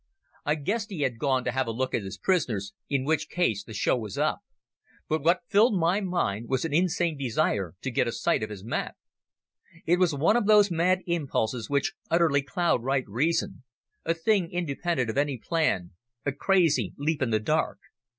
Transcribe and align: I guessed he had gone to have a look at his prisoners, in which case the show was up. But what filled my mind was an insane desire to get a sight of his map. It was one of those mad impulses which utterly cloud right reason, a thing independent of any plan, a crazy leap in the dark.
I 0.47 0.55
guessed 0.55 0.89
he 0.89 1.01
had 1.01 1.19
gone 1.19 1.43
to 1.43 1.51
have 1.51 1.67
a 1.67 1.71
look 1.71 1.93
at 1.93 2.01
his 2.01 2.17
prisoners, 2.17 2.73
in 2.89 3.05
which 3.05 3.29
case 3.29 3.63
the 3.63 3.75
show 3.75 3.95
was 3.95 4.17
up. 4.17 4.39
But 5.07 5.21
what 5.21 5.41
filled 5.47 5.77
my 5.79 6.01
mind 6.01 6.49
was 6.49 6.65
an 6.65 6.73
insane 6.73 7.19
desire 7.19 7.75
to 7.83 7.91
get 7.91 8.07
a 8.07 8.11
sight 8.11 8.41
of 8.41 8.49
his 8.49 8.63
map. 8.63 8.95
It 9.85 9.99
was 9.99 10.15
one 10.15 10.35
of 10.37 10.47
those 10.47 10.71
mad 10.71 11.01
impulses 11.05 11.69
which 11.69 11.93
utterly 12.09 12.41
cloud 12.41 12.81
right 12.83 13.05
reason, 13.07 13.61
a 14.03 14.15
thing 14.15 14.49
independent 14.49 15.11
of 15.11 15.19
any 15.19 15.37
plan, 15.37 15.91
a 16.25 16.31
crazy 16.31 16.95
leap 16.97 17.21
in 17.21 17.29
the 17.29 17.39
dark. 17.39 17.77